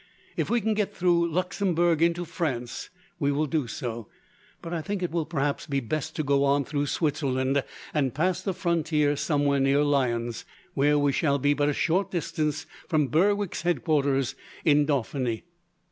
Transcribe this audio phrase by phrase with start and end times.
[0.35, 4.07] If we can get through Luxembourg into France we will do so,
[4.59, 8.41] but I think it will perhaps be best to go on through Switzerland, and pass
[8.41, 10.43] the frontier somewhere near Lyons,
[10.73, 14.33] where we shall be but a short distance from Berwick's headquarters
[14.65, 15.43] in Dauphiny."